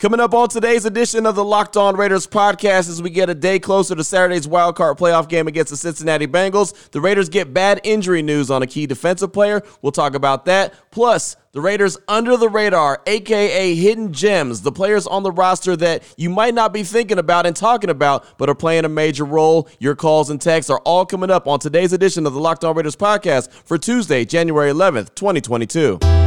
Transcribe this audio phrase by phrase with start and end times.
[0.00, 3.34] Coming up on today's edition of the Locked On Raiders podcast, as we get a
[3.34, 7.52] day closer to Saturday's wild card playoff game against the Cincinnati Bengals, the Raiders get
[7.52, 9.62] bad injury news on a key defensive player.
[9.82, 10.72] We'll talk about that.
[10.90, 16.02] Plus, the Raiders under the radar, aka hidden gems, the players on the roster that
[16.16, 19.68] you might not be thinking about and talking about, but are playing a major role.
[19.80, 22.74] Your calls and texts are all coming up on today's edition of the Locked On
[22.74, 26.19] Raiders podcast for Tuesday, January 11th, 2022.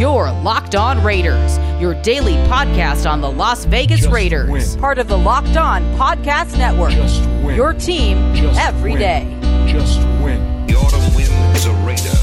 [0.00, 4.48] Your Locked On Raiders, your daily podcast on the Las Vegas Just Raiders.
[4.48, 4.80] win.
[4.80, 6.92] Part of the Locked On Podcast Network.
[6.92, 7.54] Just win.
[7.54, 8.40] Your team every day.
[8.40, 8.98] Just every win.
[8.98, 9.70] day.
[9.70, 10.66] Just win.
[10.66, 12.16] The autumn wind is a raider,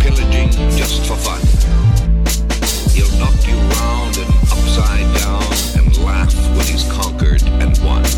[0.00, 1.40] pillaging just for fun.
[2.94, 5.42] He'll knock you round and upside down
[5.84, 7.07] and laugh when he's conquered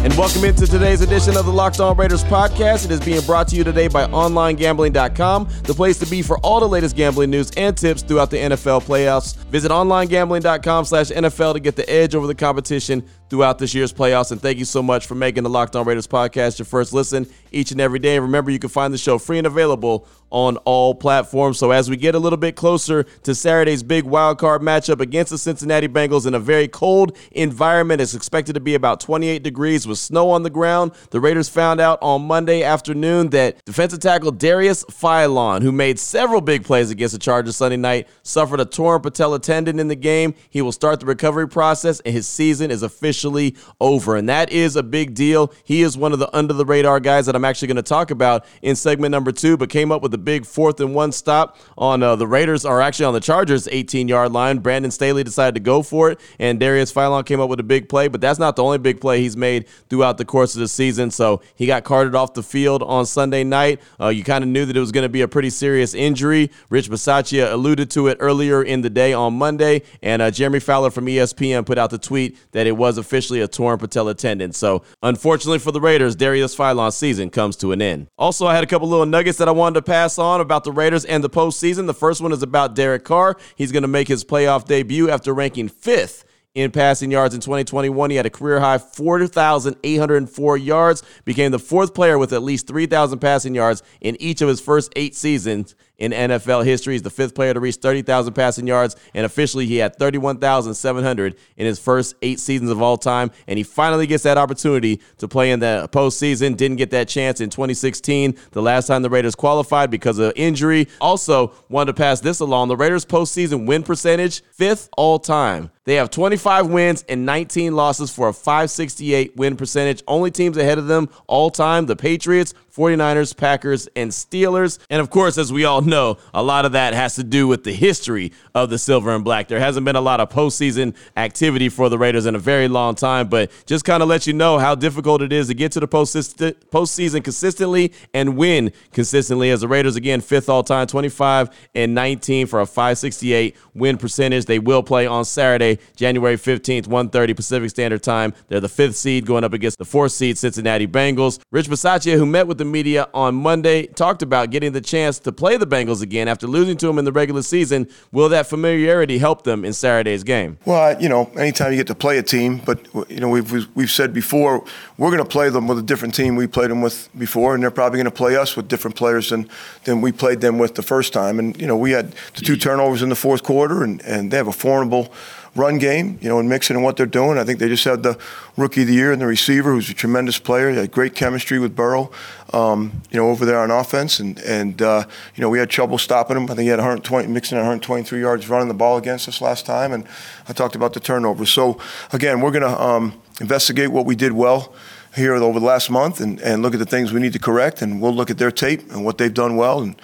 [0.03, 2.87] and welcome into today's edition of the Locked On Raiders podcast.
[2.87, 6.59] It is being brought to you today by OnlineGambling.com, the place to be for all
[6.59, 9.37] the latest gambling news and tips throughout the NFL playoffs.
[9.37, 14.33] Visit OnlineGambling.com slash NFL to get the edge over the competition throughout this year's playoffs.
[14.33, 17.27] And thank you so much for making the Locked On Raiders podcast your first listen
[17.53, 18.17] each and every day.
[18.17, 21.59] And remember, you can find the show free and available on all platforms.
[21.59, 25.31] So as we get a little bit closer to Saturday's big wild card matchup against
[25.31, 29.87] the Cincinnati Bengals in a very cold environment, it's expected to be about 28 degrees
[29.87, 30.93] with snow on the ground.
[31.11, 36.41] The Raiders found out on Monday afternoon that defensive tackle Darius Philon, who made several
[36.41, 40.35] big plays against the Chargers Sunday night, suffered a torn patella tendon in the game.
[40.49, 44.17] He will start the recovery process, and his season is officially over.
[44.17, 45.53] And that is a big deal.
[45.65, 48.11] He is one of the under the radar guys that I'm actually going to talk
[48.11, 51.57] about in segment number two, but came up with a big fourth and one stop
[51.77, 54.59] on uh, the Raiders, or actually on the Chargers' 18 yard line.
[54.59, 57.89] Brandon Staley decided to go for it, and Darius Philon came up with a big
[57.89, 60.69] play, but that's not the only big play he's made throughout the course of the
[60.69, 61.11] season.
[61.11, 63.81] So he got carted off the field on Sunday night.
[64.01, 66.51] Uh, you kind of knew that it was going to be a pretty serious injury.
[66.69, 70.91] Rich Bisaccia alluded to it earlier in the day on Monday, and uh, Jeremy Fowler
[70.91, 74.53] from ESPN put out the tweet that it was officially a torn patella tendon.
[74.53, 78.09] So unfortunately for the Raiders, Darius Philon's season comes to an end.
[78.19, 80.73] Also, I had a couple little nuggets that I wanted to pass on about the
[80.73, 81.87] Raiders and the postseason.
[81.87, 83.37] The first one is about Derek Carr.
[83.57, 86.25] He's going to make his playoff debut after ranking fifth
[86.55, 88.11] in passing yards in 2021.
[88.11, 93.19] He had a career high 4,804 yards, became the fourth player with at least 3,000
[93.19, 96.95] passing yards in each of his first eight seasons in NFL history.
[96.95, 101.67] He's the fifth player to reach 30,000 passing yards, and officially he had 31,700 in
[101.67, 103.31] his first eight seasons of all time.
[103.47, 106.57] And he finally gets that opportunity to play in the postseason.
[106.57, 110.89] Didn't get that chance in 2016, the last time the Raiders qualified because of injury.
[111.01, 112.69] Also, wanted to pass this along.
[112.69, 115.71] The Raiders' postseason win percentage, fifth all time.
[115.85, 120.03] They have 25 wins and 19 losses for a 568 win percentage.
[120.07, 124.79] Only teams ahead of them all time the Patriots, 49ers, Packers, and Steelers.
[124.89, 127.65] And of course, as we all know, a lot of that has to do with
[127.65, 129.49] the history of the silver and black.
[129.49, 132.95] There hasn't been a lot of postseason activity for the Raiders in a very long
[132.95, 135.81] time, but just kind of let you know how difficult it is to get to
[135.81, 139.51] the postseason consistently and win consistently.
[139.51, 144.45] As the Raiders, again, fifth all time, 25 and 19 for a 568 win percentage.
[144.45, 148.33] They will play on Saturday, January 15th, 1:30 Pacific Standard Time.
[148.49, 151.41] They're the fifth seed going up against the fourth seed Cincinnati Bengals.
[151.51, 155.33] Rich Bisaccia, who met with the media on Monday, talked about getting the chance to
[155.33, 157.89] play the Bengals again after losing to them in the regular season.
[158.13, 160.59] Will that familiarity help them in Saturday's game?
[160.65, 162.79] Well, you know, anytime you get to play a team, but
[163.11, 164.63] you know, we've we've- we've said before,
[164.99, 167.63] we're going to play them with a different team we played them with before, and
[167.63, 169.49] they're probably going to play us with different players than
[169.85, 171.39] than we played them with the first time.
[171.39, 174.37] And you know, we had the two turnovers in the fourth quarter, and and they
[174.37, 175.13] have a formidable
[175.55, 177.39] run game, you know, and Mixon and what they're doing.
[177.39, 178.19] I think they just had the
[178.57, 180.71] rookie of the year and the receiver, who's a tremendous player.
[180.71, 182.11] He had great chemistry with Burrow,
[182.53, 185.99] um, you know, over there on offense, and and uh, you know, we had trouble
[185.99, 186.45] stopping him.
[186.45, 189.67] I think he had 120, Mixon had 123 yards running the ball against us last
[189.67, 190.07] time, and
[190.49, 191.51] I talked about the turnovers.
[191.51, 191.79] So
[192.13, 194.73] again, we're going to um, investigate what we did well
[195.17, 197.83] here over the last month, and and look at the things we need to correct,
[197.83, 200.01] and we'll look at their tape and what they've done well, and.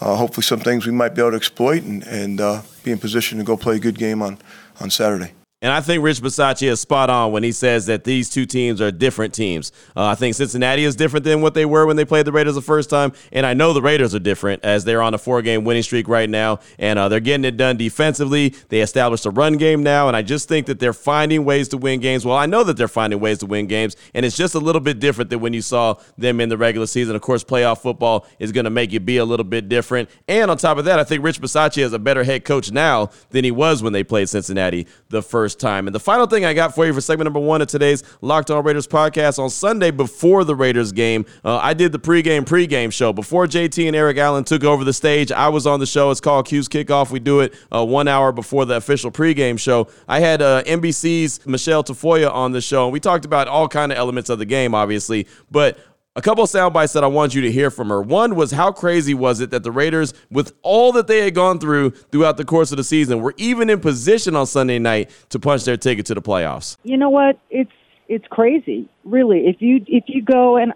[0.00, 2.98] Uh, hopefully, some things we might be able to exploit and, and uh, be in
[2.98, 4.38] position to go play a good game on,
[4.80, 5.32] on Saturday.
[5.62, 8.80] And I think Rich Bisaccia is spot on when he says that these two teams
[8.80, 9.72] are different teams.
[9.94, 12.54] Uh, I think Cincinnati is different than what they were when they played the Raiders
[12.54, 13.12] the first time.
[13.30, 16.08] And I know the Raiders are different as they're on a four game winning streak
[16.08, 16.60] right now.
[16.78, 18.54] And uh, they're getting it done defensively.
[18.70, 20.08] They established a run game now.
[20.08, 22.24] And I just think that they're finding ways to win games.
[22.24, 23.96] Well, I know that they're finding ways to win games.
[24.14, 26.86] And it's just a little bit different than when you saw them in the regular
[26.86, 27.14] season.
[27.14, 30.08] Of course, playoff football is going to make you be a little bit different.
[30.26, 33.10] And on top of that, I think Rich Bisaccia is a better head coach now
[33.28, 35.88] than he was when they played Cincinnati the first first time.
[35.88, 38.52] And the final thing I got for you for segment number one of today's Locked
[38.52, 42.92] On Raiders podcast on Sunday before the Raiders game, uh, I did the pregame pregame
[42.92, 45.32] show before JT and Eric Allen took over the stage.
[45.32, 46.12] I was on the show.
[46.12, 47.10] It's called Q's Kickoff.
[47.10, 49.88] We do it uh, one hour before the official pregame show.
[50.06, 53.90] I had uh, NBC's Michelle Tafoya on the show, and we talked about all kind
[53.90, 55.80] of elements of the game, obviously, but
[56.20, 58.02] a couple of sound bites that I want you to hear from her.
[58.02, 61.58] One was how crazy was it that the Raiders, with all that they had gone
[61.58, 65.38] through throughout the course of the season, were even in position on Sunday night to
[65.38, 66.76] punch their ticket to the playoffs.
[66.82, 67.38] You know what?
[67.48, 67.72] It's
[68.06, 69.46] it's crazy, really.
[69.46, 70.74] If you if you go and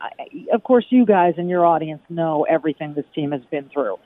[0.51, 3.99] of course you guys and your audience know everything this team has been through,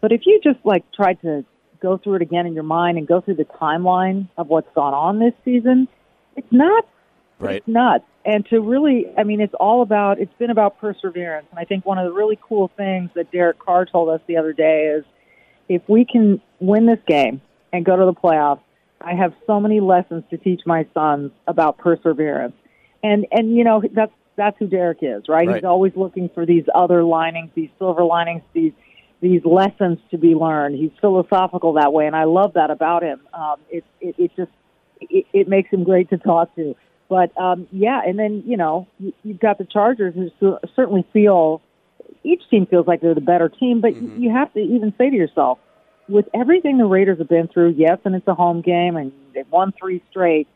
[0.00, 1.44] but if you just like tried to
[1.82, 4.94] go through it again in your mind and go through the timeline of what's gone
[4.94, 5.88] on this season,
[6.36, 6.88] it's nuts.
[7.38, 7.56] Right.
[7.56, 11.46] It's nuts and to really, I mean, it's all about, it's been about perseverance.
[11.50, 14.36] And I think one of the really cool things that Derek Carr told us the
[14.36, 15.04] other day is
[15.68, 17.40] if we can win this game
[17.72, 18.60] and go to the playoffs,
[19.00, 22.54] I have so many lessons to teach my sons about perseverance.
[23.02, 25.46] And, and, you know, that's, that's who Derek is, right?
[25.46, 25.56] right?
[25.56, 28.72] He's always looking for these other linings, these silver linings, these,
[29.20, 30.76] these lessons to be learned.
[30.76, 32.08] He's philosophical that way.
[32.08, 33.20] And I love that about him.
[33.32, 34.50] Um, it, it, it just,
[35.00, 36.74] it, it makes him great to talk to.
[37.08, 41.62] But um, yeah, and then you know you, you've got the Chargers who certainly feel
[42.24, 44.20] each team feels like they're the better team, but mm-hmm.
[44.20, 45.58] you have to even say to yourself,
[46.08, 49.50] with everything the Raiders have been through, yes, and it's a home game and they've
[49.50, 50.48] won three straight.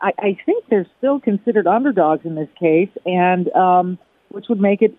[0.00, 3.98] I, I think they're still considered underdogs in this case, and um,
[4.30, 4.94] which would make it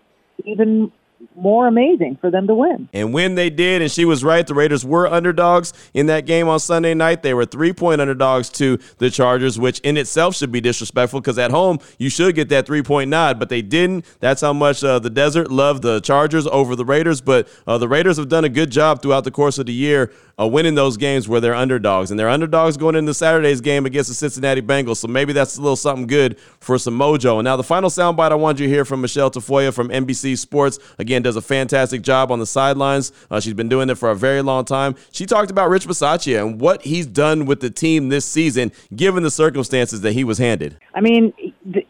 [0.46, 0.92] even
[1.36, 2.90] more amazing for them to win.
[2.94, 6.48] And when they did, and she was right, the Raiders were underdogs in that game
[6.48, 7.24] on Sunday night.
[7.24, 11.38] They were three point underdogs to the Chargers, which in itself should be disrespectful because
[11.38, 14.06] at home you should get that three point nod, but they didn't.
[14.20, 17.22] That's how much uh, the desert loved the Chargers over the Raiders.
[17.22, 20.12] But uh, the Raiders have done a good job throughout the course of the year
[20.40, 22.12] uh, winning those games where they're underdogs.
[22.12, 24.98] And they're underdogs going into Saturday's game against the Cincinnati Bengals.
[24.98, 27.40] So maybe that's a little something good for some mojo.
[27.40, 30.38] And now the final soundbite I want you to hear from Michelle Tafoya from NBC
[30.38, 30.80] Sports.
[30.98, 33.12] Again, does a fantastic job on the sidelines.
[33.30, 34.96] Uh, she's been doing it for a very long time.
[35.12, 39.24] She talked about Rich Bisaccia and what he's done with the team this season, given
[39.24, 40.78] the circumstances that he was handed.
[40.96, 41.34] I mean,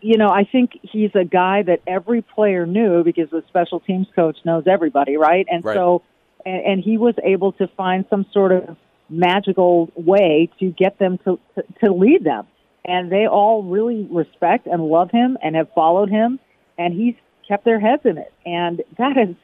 [0.02, 4.08] you know, I think he's a guy that every player knew because the special teams
[4.16, 5.46] coach knows everybody, right?
[5.50, 5.76] And right.
[5.76, 6.04] so
[6.46, 8.78] and, and he was able to find some sort of
[9.10, 12.48] magical way to get them to, to, to lead them.
[12.86, 16.40] And they all really respect and love him and have followed him,
[16.78, 17.16] and he's
[17.48, 18.34] kept their heads in it.
[18.46, 19.36] And that has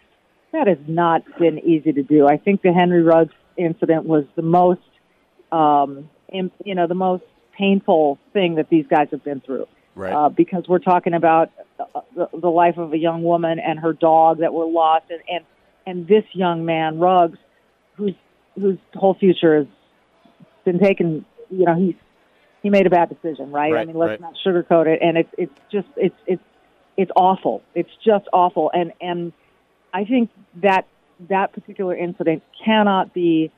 [0.51, 2.27] that has not been easy to do.
[2.27, 4.81] I think the Henry Ruggs incident was the most,
[5.51, 7.23] um, in, you know, the most
[7.55, 9.67] painful thing that these guys have been through.
[9.93, 10.11] Right.
[10.11, 11.51] Uh, because we're talking about
[12.15, 15.45] the, the life of a young woman and her dog that were lost, and, and
[15.85, 17.37] and this young man Ruggs,
[17.95, 18.15] whose
[18.55, 19.67] whose whole future has
[20.65, 21.25] been taken.
[21.49, 21.95] You know, he's
[22.61, 23.71] he made a bad decision, right?
[23.71, 24.21] right I mean, let's right.
[24.21, 24.99] not sugarcoat it.
[25.01, 26.43] And it's it's just it's it's
[26.97, 27.63] it's awful.
[27.73, 28.71] It's just awful.
[28.73, 29.33] And and
[29.93, 30.29] I think
[30.61, 30.85] that
[31.29, 33.51] that particular incident cannot be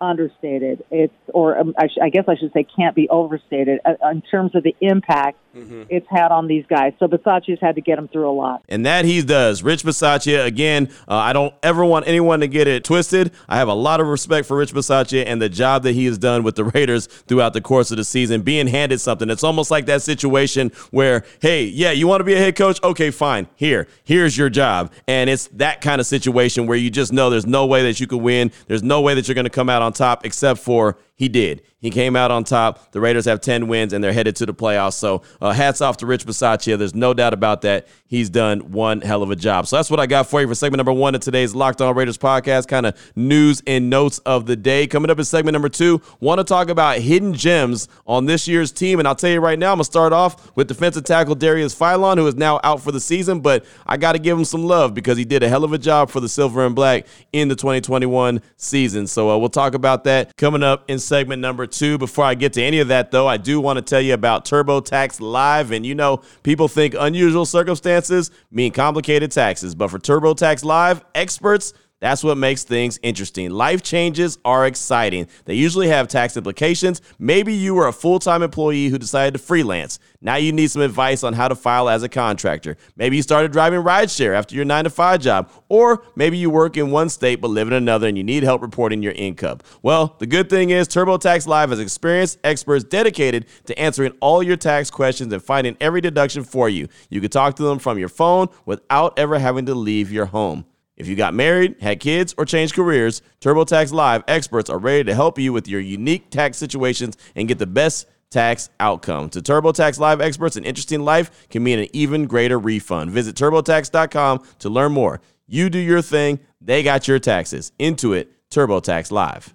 [0.00, 0.84] understated.
[0.90, 4.22] It's, or um, I, sh- I, guess I should say, can't be overstated uh, in
[4.22, 5.82] terms of the impact mm-hmm.
[5.88, 6.92] it's had on these guys.
[6.98, 8.64] So Bisaccia's had to get them through a lot.
[8.68, 9.62] And that he does.
[9.62, 13.32] Rich Bisaccia, again, uh, I don't ever want anyone to get it twisted.
[13.48, 16.18] I have a lot of respect for Rich Bisaccia and the job that he has
[16.18, 19.30] done with the Raiders throughout the course of the season, being handed something.
[19.30, 22.82] It's almost like that situation where, hey, yeah, you want to be a head coach?
[22.82, 23.48] Okay, fine.
[23.54, 24.92] Here, here's your job.
[25.06, 28.06] And it's that kind of situation where you just know there's no way that you
[28.06, 28.52] can win.
[28.66, 31.62] There's no way that you're going to come out on top except for he did.
[31.84, 32.92] He came out on top.
[32.92, 34.94] The Raiders have 10 wins and they're headed to the playoffs.
[34.94, 36.78] So, uh, hats off to Rich Bisaccia.
[36.78, 37.86] There's no doubt about that.
[38.06, 39.66] He's done one hell of a job.
[39.66, 41.94] So, that's what I got for you for segment number one of today's Locked On
[41.94, 42.68] Raiders podcast.
[42.68, 44.86] Kind of news and notes of the day.
[44.86, 48.72] Coming up in segment number two, want to talk about hidden gems on this year's
[48.72, 48.98] team.
[48.98, 51.78] And I'll tell you right now, I'm going to start off with defensive tackle Darius
[51.78, 54.64] Philon, who is now out for the season, but I got to give him some
[54.64, 57.48] love because he did a hell of a job for the Silver and Black in
[57.48, 59.06] the 2021 season.
[59.06, 61.98] So, uh, we'll talk about that coming up in segment number two.
[61.98, 64.44] Before I get to any of that, though, I do want to tell you about
[64.44, 65.70] TurboTax Live.
[65.70, 69.74] And you know, people think unusual circumstances mean complicated taxes.
[69.74, 73.50] But for TurboTax Live, experts that's what makes things interesting.
[73.50, 75.26] Life changes are exciting.
[75.46, 77.00] They usually have tax implications.
[77.18, 79.98] Maybe you were a full time employee who decided to freelance.
[80.20, 82.76] Now you need some advice on how to file as a contractor.
[82.94, 85.50] Maybe you started driving rideshare after your 9 to 5 job.
[85.70, 88.60] Or maybe you work in one state but live in another and you need help
[88.60, 89.60] reporting your income.
[89.80, 94.58] Well, the good thing is TurboTax Live has experienced experts dedicated to answering all your
[94.58, 96.86] tax questions and finding every deduction for you.
[97.08, 100.66] You can talk to them from your phone without ever having to leave your home.
[100.96, 105.14] If you got married, had kids, or changed careers, TurboTax Live experts are ready to
[105.14, 109.28] help you with your unique tax situations and get the best tax outcome.
[109.30, 113.10] To TurboTax Live experts, an interesting life can mean an even greater refund.
[113.10, 115.20] Visit TurboTax.com to learn more.
[115.46, 117.72] You do your thing, they got your taxes.
[117.78, 119.52] Intuit TurboTax Live.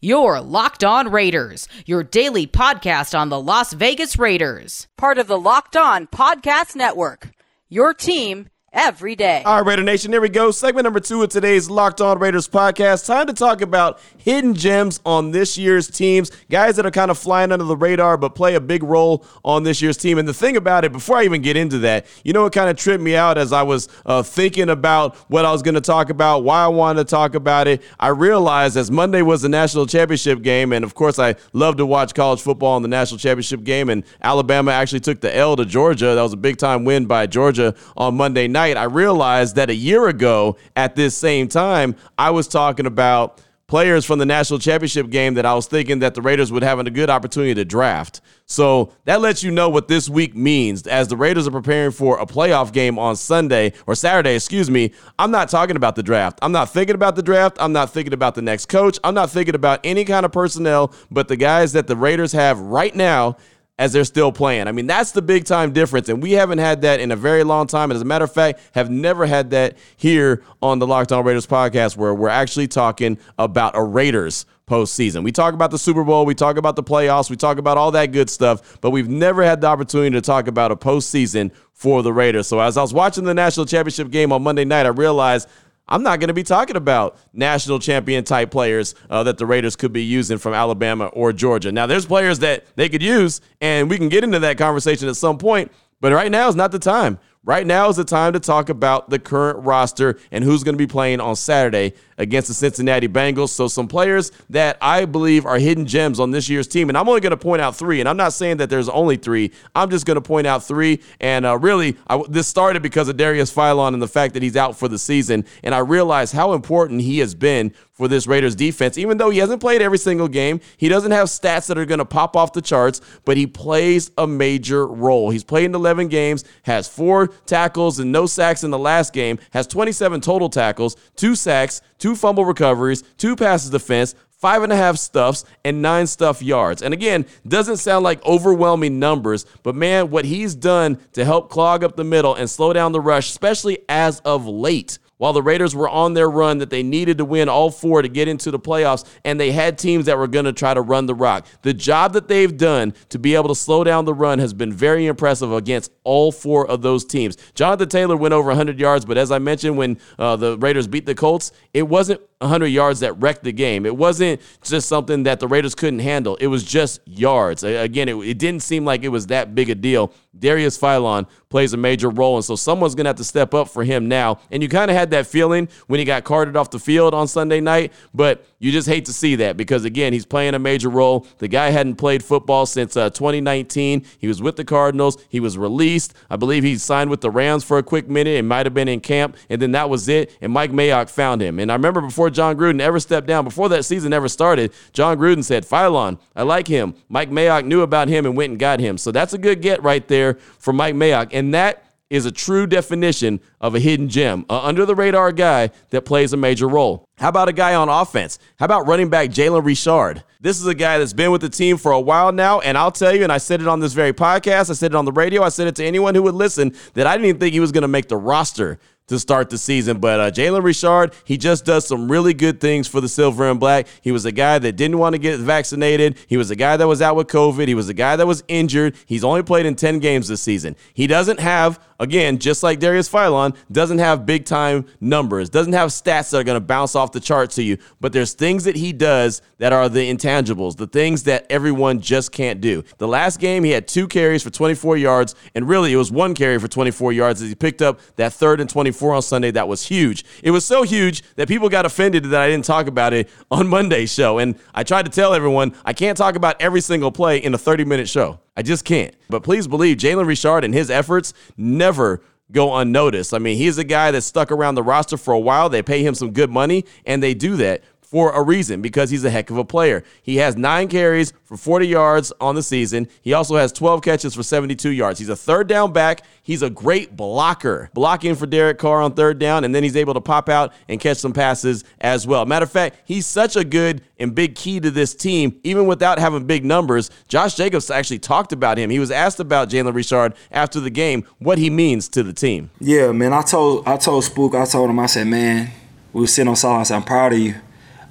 [0.00, 4.86] Your Locked On Raiders, your daily podcast on the Las Vegas Raiders.
[4.98, 7.30] Part of the Locked On Podcast Network.
[7.68, 9.42] Your team every day.
[9.44, 10.50] All right, Raider Nation, here we go.
[10.50, 13.06] Segment number two of today's Locked On Raiders podcast.
[13.06, 17.16] Time to talk about hidden gems on this year's teams, guys that are kind of
[17.16, 20.18] flying under the radar but play a big role on this year's team.
[20.18, 22.68] And the thing about it, before I even get into that, you know what kind
[22.68, 25.80] of tripped me out as I was uh, thinking about what I was going to
[25.80, 27.82] talk about, why I wanted to talk about it.
[27.98, 31.86] I realized as Monday was the national championship game, and of course, I love to
[31.86, 35.64] watch college football in the national championship game, and Alabama actually took the L to
[35.64, 36.14] Georgia.
[36.14, 39.70] That was a big time win by Georgia on Monday night night, I realized that
[39.70, 44.60] a year ago at this same time, I was talking about players from the national
[44.60, 47.64] championship game that I was thinking that the Raiders would have a good opportunity to
[47.64, 48.20] draft.
[48.46, 50.86] So that lets you know what this week means.
[50.86, 54.92] As the Raiders are preparing for a playoff game on Sunday or Saturday, excuse me,
[55.18, 56.38] I'm not talking about the draft.
[56.42, 57.56] I'm not thinking about the draft.
[57.60, 59.00] I'm not thinking about the next coach.
[59.02, 62.60] I'm not thinking about any kind of personnel, but the guys that the Raiders have
[62.60, 63.36] right now
[63.78, 64.68] as they're still playing.
[64.68, 66.08] I mean, that's the big time difference.
[66.08, 67.92] And we haven't had that in a very long time.
[67.92, 71.46] As a matter of fact, have never had that here on the Locked On Raiders
[71.46, 75.22] podcast where we're actually talking about a Raiders postseason.
[75.22, 77.92] We talk about the Super Bowl, we talk about the playoffs, we talk about all
[77.92, 82.02] that good stuff, but we've never had the opportunity to talk about a postseason for
[82.02, 82.48] the Raiders.
[82.48, 85.48] So as I was watching the national championship game on Monday night, I realized
[85.88, 89.76] I'm not going to be talking about national champion type players uh, that the Raiders
[89.76, 91.70] could be using from Alabama or Georgia.
[91.70, 95.16] Now, there's players that they could use, and we can get into that conversation at
[95.16, 97.18] some point, but right now is not the time.
[97.44, 100.78] Right now is the time to talk about the current roster and who's going to
[100.78, 103.50] be playing on Saturday against the Cincinnati Bengals.
[103.50, 106.88] So, some players that I believe are hidden gems on this year's team.
[106.88, 108.00] And I'm only going to point out three.
[108.00, 109.52] And I'm not saying that there's only three.
[109.74, 111.00] I'm just going to point out three.
[111.20, 114.56] And uh, really, I, this started because of Darius Philon and the fact that he's
[114.56, 115.44] out for the season.
[115.62, 118.98] And I realized how important he has been for this Raiders defense.
[118.98, 121.98] Even though he hasn't played every single game, he doesn't have stats that are going
[121.98, 125.30] to pop off the charts, but he plays a major role.
[125.30, 129.38] He's played in 11 games, has four tackles and no sacks in the last game,
[129.50, 134.76] has 27 total tackles, two sacks, two fumble recoveries, two passes defense, five and a
[134.76, 136.82] half stuffs, and nine stuff yards.
[136.82, 141.82] And again, doesn't sound like overwhelming numbers, but man, what he's done to help clog
[141.82, 145.74] up the middle and slow down the rush, especially as of late while the Raiders
[145.74, 148.58] were on their run that they needed to win all four to get into the
[148.58, 151.46] playoffs, and they had teams that were going to try to run the rock.
[151.62, 154.72] The job that they've done to be able to slow down the run has been
[154.72, 157.36] very impressive against all four of those teams.
[157.54, 161.06] Jonathan Taylor went over 100 yards, but as I mentioned, when uh, the Raiders beat
[161.06, 163.86] the Colts, it wasn't 100 yards that wrecked the game.
[163.86, 166.36] It wasn't just something that the Raiders couldn't handle.
[166.36, 167.62] It was just yards.
[167.62, 170.12] Again, it, it didn't seem like it was that big a deal.
[170.38, 173.68] Darius Philon plays a major role, and so someone's going to have to step up
[173.68, 174.38] for him now.
[174.50, 177.28] And you kind of had that feeling when he got carted off the field on
[177.28, 180.90] Sunday night, but you just hate to see that because, again, he's playing a major
[180.90, 181.26] role.
[181.38, 184.04] The guy hadn't played football since uh, 2019.
[184.18, 185.16] He was with the Cardinals.
[185.28, 186.14] He was released.
[186.28, 188.36] I believe he signed with the Rams for a quick minute.
[188.36, 190.36] It might have been in camp, and then that was it.
[190.40, 191.58] And Mike Mayock found him.
[191.58, 195.18] And I remember before Jon Gruden ever stepped down, before that season ever started, Jon
[195.18, 196.94] Gruden said, Philon, I like him.
[197.08, 198.98] Mike Mayock knew about him and went and got him.
[198.98, 201.30] So that's a good get right there for Mike Mayock.
[201.32, 205.70] And that is a true definition of a hidden gem, a under the radar guy
[205.90, 207.04] that plays a major role.
[207.18, 208.38] How about a guy on offense?
[208.60, 210.22] How about running back Jalen Richard?
[210.40, 212.92] This is a guy that's been with the team for a while now, and I'll
[212.92, 215.10] tell you, and I said it on this very podcast, I said it on the
[215.10, 217.60] radio, I said it to anyone who would listen, that I didn't even think he
[217.60, 219.98] was going to make the roster to start the season.
[219.98, 223.60] But uh, Jalen Richard, he just does some really good things for the Silver and
[223.60, 223.86] Black.
[224.02, 226.18] He was a guy that didn't want to get vaccinated.
[226.26, 227.68] He was a guy that was out with COVID.
[227.68, 228.96] He was a guy that was injured.
[229.06, 230.76] He's only played in 10 games this season.
[230.92, 235.90] He doesn't have, again, just like Darius Philon, doesn't have big time numbers, doesn't have
[235.90, 237.78] stats that are going to bounce off the chart to you.
[238.00, 242.32] But there's things that he does that are the intangibles, the things that everyone just
[242.32, 242.82] can't do.
[242.98, 246.34] The last game, he had two carries for 24 yards, and really it was one
[246.34, 249.50] carry for 24 yards as he picked up that third and 24 24 on Sunday
[249.52, 250.24] that was huge.
[250.42, 253.68] It was so huge that people got offended that I didn't talk about it on
[253.68, 254.38] Monday's show.
[254.38, 257.58] And I tried to tell everyone I can't talk about every single play in a
[257.58, 258.40] 30 minute show.
[258.56, 259.14] I just can't.
[259.28, 262.22] But please believe Jalen Richard and his efforts never
[262.52, 263.34] go unnoticed.
[263.34, 265.68] I mean, he's a guy that stuck around the roster for a while.
[265.68, 269.24] They pay him some good money, and they do that for a reason because he's
[269.24, 270.04] a heck of a player.
[270.22, 273.08] He has nine carries for 40 yards on the season.
[273.20, 275.18] He also has 12 catches for 72 yards.
[275.18, 276.22] He's a third down back.
[276.42, 280.14] He's a great blocker, blocking for Derek Carr on third down, and then he's able
[280.14, 282.46] to pop out and catch some passes as well.
[282.46, 286.18] Matter of fact, he's such a good and big key to this team, even without
[286.18, 287.10] having big numbers.
[287.26, 288.90] Josh Jacobs actually talked about him.
[288.90, 292.70] He was asked about Jalen Richard after the game, what he means to the team.
[292.80, 293.32] Yeah, man.
[293.32, 295.70] I told I told Spook, I told him, I said, man,
[296.12, 296.90] we were sitting on silence.
[296.90, 297.56] I'm proud of you.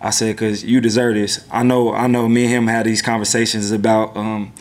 [0.02, 1.46] I said, cause you deserve this.
[1.52, 2.28] I know, I know.
[2.28, 4.54] Me and him had these conversations about um,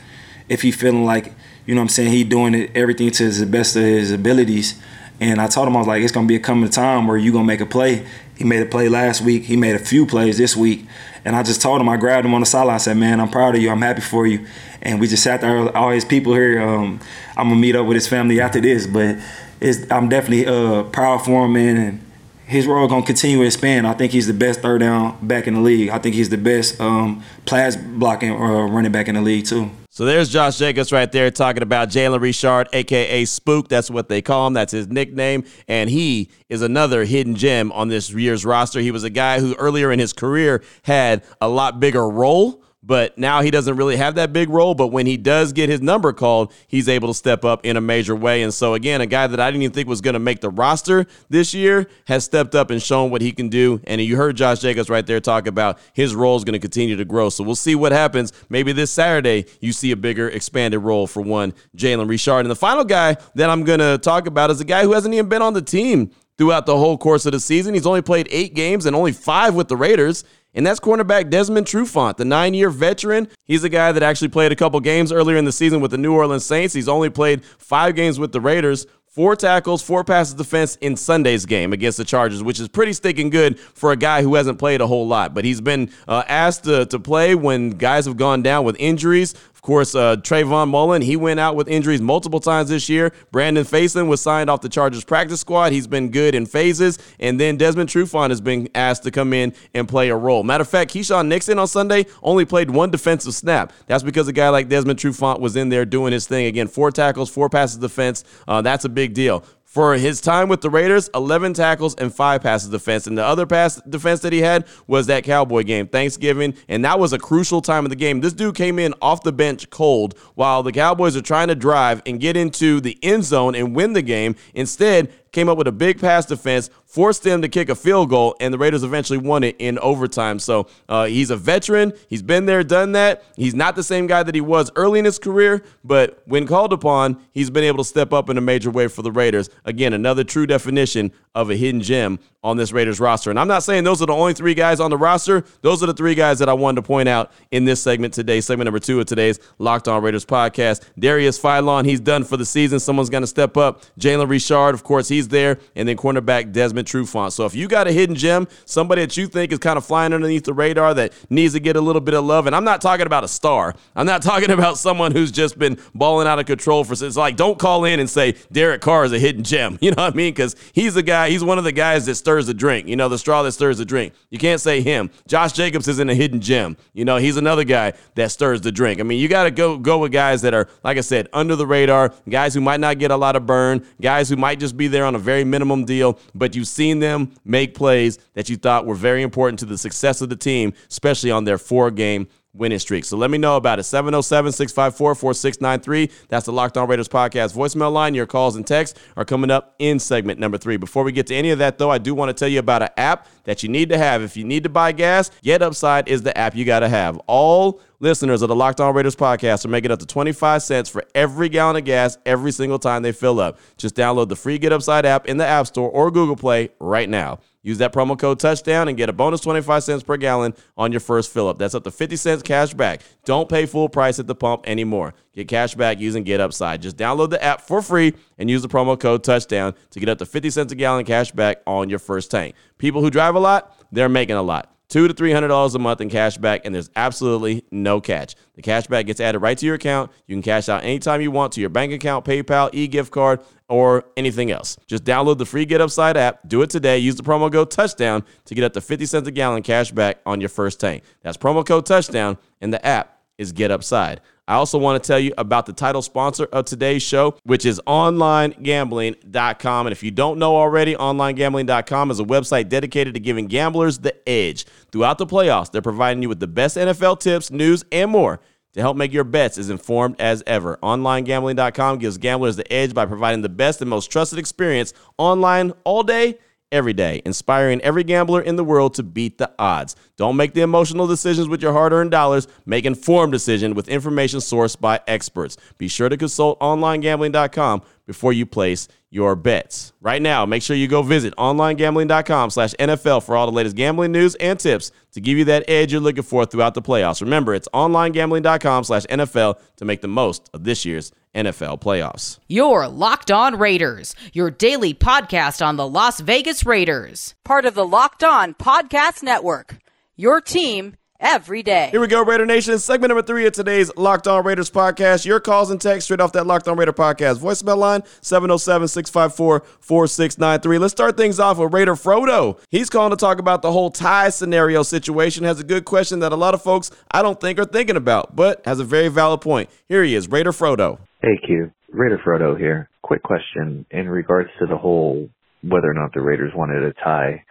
[0.49, 1.35] if he feeling like,
[1.67, 4.81] you know, what I'm saying he doing it everything to the best of his abilities.
[5.21, 7.33] And I told him I was like, it's gonna be a coming time where you
[7.33, 8.07] gonna make a play.
[8.37, 9.45] He made a play last week.
[9.45, 10.87] He made a few plays this week.
[11.25, 12.75] And I just told him, I grabbed him on the sideline.
[12.75, 13.71] I said, man, I'm proud of you.
[13.71, 14.47] I'm happy for you.
[14.83, 15.75] And we just sat there.
[15.77, 16.61] All his people here.
[16.61, 17.01] Um,
[17.37, 19.19] I'm gonna meet up with his family after this, but
[19.61, 21.77] It's, I'm definitely uh, proud for him, man.
[21.77, 22.04] And
[22.47, 23.87] his role gonna continue to expand.
[23.87, 25.89] I think he's the best third down back in the league.
[25.91, 29.71] I think he's the best um, pass blocking uh, running back in the league too.
[29.91, 33.69] So there's Josh Jacobs right there talking about Jalen Richard, aka Spook.
[33.69, 34.53] That's what they call him.
[34.53, 35.45] That's his nickname.
[35.69, 38.81] And he is another hidden gem on this year's roster.
[38.81, 43.17] He was a guy who earlier in his career had a lot bigger role but
[43.17, 44.75] now he doesn't really have that big role.
[44.75, 47.81] But when he does get his number called, he's able to step up in a
[47.81, 48.43] major way.
[48.43, 50.51] And so, again, a guy that I didn't even think was going to make the
[50.51, 53.81] roster this year has stepped up and shown what he can do.
[53.85, 56.97] And you heard Josh Jacobs right there talk about his role is going to continue
[56.97, 57.31] to grow.
[57.31, 58.33] So we'll see what happens.
[58.49, 62.41] Maybe this Saturday, you see a bigger, expanded role for one, Jalen Richard.
[62.41, 65.15] And the final guy that I'm going to talk about is a guy who hasn't
[65.15, 67.75] even been on the team throughout the whole course of the season.
[67.75, 70.25] He's only played eight games and only five with the Raiders.
[70.55, 73.29] And that's cornerback Desmond Trufant, the nine year veteran.
[73.45, 75.99] He's a guy that actually played a couple games earlier in the season with the
[75.99, 76.75] New Orleans Saints.
[76.75, 78.87] He's only played five games with the Raiders.
[79.15, 83.31] Four tackles, four passes defense in Sunday's game against the Chargers, which is pretty sticking
[83.31, 85.35] good for a guy who hasn't played a whole lot.
[85.35, 89.35] But he's been uh, asked to, to play when guys have gone down with injuries
[89.65, 93.13] course, uh, Trayvon Mullen, he went out with injuries multiple times this year.
[93.33, 95.73] Brandon Facyson was signed off the Chargers practice squad.
[95.73, 96.99] He's been good in phases.
[97.19, 100.45] And then Desmond Trufant has been asked to come in and play a role.
[100.45, 103.73] Matter of fact, Keisean Nixon on Sunday only played one defensive snap.
[103.87, 106.47] That's because a guy like Desmond Trufant was in there doing his thing.
[106.47, 108.23] Again, four tackles, four passes defense.
[108.47, 109.45] Uh, that's a big deal
[109.75, 113.09] for his time with the Raiders, 11 tackles and five passes defense.
[113.09, 116.55] And the other pass defense that he had was that Cowboy game, Thanksgiving.
[116.69, 118.21] And that was a crucial time of the game.
[118.21, 122.03] This dude came in off the bench cold while the Cowboys are trying to drive
[122.07, 124.37] and get into the end zone and win the game.
[124.55, 128.37] Instead, came up with a big pass defense, forced them to kick a field goal,
[128.41, 130.39] and the Raiders eventually won it in overtime.
[130.39, 131.93] So uh, he's a veteran.
[132.09, 133.25] He's been there, done that.
[133.37, 136.73] He's not the same guy that he was early in his career, but when called
[136.73, 139.51] upon, he's been able to step up in a major way for the Raiders.
[139.65, 143.31] Again, another true definition of a hidden gem on this Raiders roster.
[143.31, 145.45] And I'm not saying those are the only three guys on the roster.
[145.63, 148.41] Those are the three guys that I wanted to point out in this segment today,
[148.41, 150.83] segment number two of today's Locked On Raiders podcast.
[150.99, 152.79] Darius Philon, he's done for the season.
[152.79, 153.83] Someone's going to step up.
[153.99, 155.59] Jalen Richard, of course, he's there.
[155.75, 157.33] And then cornerback Desmond Trufant.
[157.33, 160.13] So if you got a hidden gem, somebody that you think is kind of flying
[160.13, 162.81] underneath the radar that needs to get a little bit of love, and I'm not
[162.81, 163.75] talking about a star.
[163.97, 166.93] I'm not talking about someone who's just been balling out of control for.
[166.93, 169.79] It's like, don't call in and say Derek Carr is a hidden gem.
[169.85, 170.33] You know what I mean?
[170.33, 173.09] Because he's guy guy, he's one of the guys that stirs the drink, you know,
[173.09, 174.15] the straw that stirs the drink.
[174.31, 175.11] You can't say him.
[175.29, 176.77] Josh Jacobs isn't a hidden gem.
[176.93, 179.01] You know, he's another guy that stirs the drink.
[179.01, 181.57] I mean, you got to go go with guys that are, like I said, under
[181.57, 184.77] the radar, guys who might not get a lot of burn, guys who might just
[184.77, 188.57] be there on a very minimum deal, but you've seen them make plays that you
[188.57, 192.29] thought were very important to the success of the team, especially on their four game
[192.55, 193.05] winning streak.
[193.05, 193.83] So let me know about it.
[193.83, 196.11] 707 654 4693.
[196.29, 198.15] That's the Locked On Raiders podcast voicemail line.
[198.15, 200.77] Your calls and texts are coming up in segment number three.
[200.77, 202.83] Before we get to any of that, though, I do want to tell you about
[202.83, 204.23] an app that you need to have.
[204.23, 207.19] If you need to buy gas, Get Upside is the app you got to have.
[207.27, 211.05] All listeners of the Locked On Raiders podcast are making up to 25 cents for
[211.15, 213.59] every gallon of gas every single time they fill up.
[213.77, 217.09] Just download the free Get Upside app in the App Store or Google Play right
[217.09, 217.41] now.
[217.65, 221.01] Use that promo code touchdown and get a bonus 25 cents per gallon on your
[221.01, 221.59] first fill up.
[221.59, 223.01] That's up to 50 cents cash back.
[223.25, 225.15] Don't pay full price at the pump anymore.
[225.33, 226.83] Get cash back using Get Upside.
[226.83, 230.19] Just download the app for free and use the promo code touchdown to get up
[230.19, 232.55] to 50 cents a gallon cash back on your first tank.
[232.77, 235.79] People who drive a lot, they're making a lot two to three hundred dollars a
[235.79, 238.35] month in cash back, and there's absolutely no catch.
[238.55, 240.11] The cash back gets added right to your account.
[240.27, 244.05] You can cash out anytime you want to your bank account, PayPal, e-gift card, or
[244.17, 244.77] anything else.
[244.87, 246.49] Just download the free Get Upside app.
[246.49, 246.99] Do it today.
[246.99, 250.19] Use the promo code Touchdown to get up to 50 cents a gallon cash back
[250.27, 251.03] on your first tank.
[251.23, 254.21] That's promo code Touchdown and the app is Get Upside.
[254.47, 257.81] I also want to tell you about the title sponsor of today's show, which is
[257.87, 259.87] onlinegambling.com.
[259.87, 264.29] And if you don't know already, onlinegambling.com is a website dedicated to giving gamblers the
[264.29, 264.67] edge.
[264.93, 268.41] Throughout the playoffs, they're providing you with the best NFL tips, news, and more
[268.75, 270.79] to help make your bets as informed as ever.
[270.83, 276.03] OnlineGambling.com gives gamblers the edge by providing the best and most trusted experience online all
[276.03, 276.39] day
[276.75, 279.95] every day, inspiring every gambler in the world to beat the odds.
[280.17, 282.49] Don't make the emotional decisions with your hard earned dollars.
[282.67, 285.57] Make informed decisions with information sourced by experts.
[285.79, 289.93] Be sure to consult onlinegambling.com before you place your bets.
[290.01, 294.11] Right now, make sure you go visit onlinegambling.com slash NFL for all the latest gambling
[294.11, 297.21] news and tips to give you that edge you're looking for throughout the playoffs.
[297.21, 302.41] Remember, it's onlinegambling.com slash NFL to make the most of this year's NFL playoffs.
[302.49, 307.37] Your Locked On Raiders, your daily podcast on the Las Vegas Raiders.
[307.45, 309.77] Part of the Locked On Podcast Network.
[310.17, 311.89] Your team every day.
[311.91, 312.79] Here we go, Raider Nation.
[312.79, 315.25] Segment number three of today's Locked On Raiders podcast.
[315.25, 317.39] Your calls and texts straight off that Locked On Raider podcast.
[317.39, 320.79] Voicemail line 707 654 4693.
[320.79, 322.59] Let's start things off with Raider Frodo.
[322.71, 325.45] He's calling to talk about the whole tie scenario situation.
[325.45, 328.37] Has a good question that a lot of folks I don't think are thinking about,
[328.37, 329.71] but has a very valid point.
[329.89, 330.99] Here he is, Raider Frodo.
[331.23, 331.73] Hey, Q.
[331.91, 332.91] Raider Frodo here.
[333.03, 335.29] Quick question in regards to the whole
[335.63, 337.45] whether or not the Raiders wanted a tie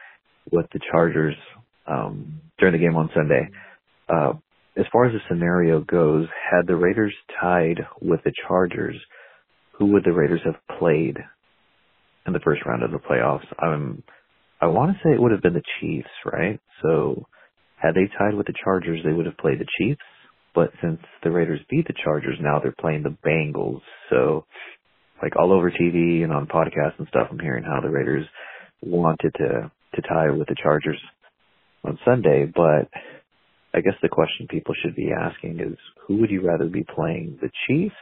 [0.51, 1.35] with the Chargers
[1.87, 3.49] um, during the game on Sunday.
[4.09, 4.33] Uh,
[4.77, 8.95] as far as the scenario goes, had the Raiders tied with the Chargers,
[9.73, 11.17] who would the Raiders have played
[12.25, 13.45] in the first round of the playoffs?
[13.61, 14.03] Um,
[14.61, 16.59] I want to say it would have been the Chiefs, right?
[16.81, 17.25] So
[17.75, 20.01] had they tied with the Chargers, they would have played the Chiefs.
[20.55, 23.81] But since the Raiders beat the Chargers, now they're playing the Bengals.
[24.09, 24.45] So,
[25.21, 28.25] like all over TV and on podcasts and stuff, I'm hearing how the Raiders
[28.81, 30.99] wanted to to tie with the Chargers
[31.83, 32.45] on Sunday.
[32.45, 32.89] But
[33.73, 37.39] I guess the question people should be asking is, who would you rather be playing,
[37.41, 37.95] the Chiefs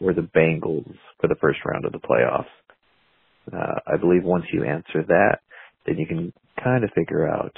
[0.00, 2.46] or the Bengals for the first round of the playoffs?
[3.52, 5.38] Uh, I believe once you answer that,
[5.86, 7.52] then you can kind of figure out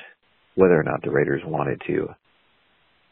[0.55, 2.09] whether or not the Raiders wanted to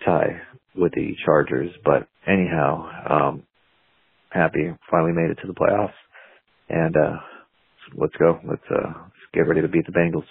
[0.04, 0.40] tie
[0.76, 1.70] with the Chargers.
[1.84, 3.42] But anyhow, um,
[4.30, 5.92] happy finally made it to the playoffs,
[6.68, 7.16] and uh,
[7.96, 8.38] let's go.
[8.48, 10.26] Let's uh, let's get ready to beat the Bengals.